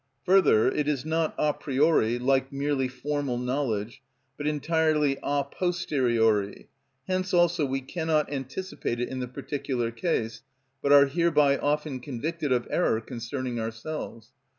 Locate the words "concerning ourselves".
12.99-14.31